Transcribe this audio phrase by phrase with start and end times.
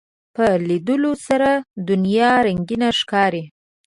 [0.35, 1.49] په لیدلو سره
[1.89, 3.43] دنیا رنگینه ښکاري